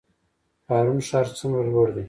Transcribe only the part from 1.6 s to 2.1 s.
لوړ دی؟